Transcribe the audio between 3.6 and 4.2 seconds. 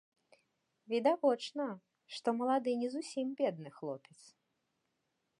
хлопец.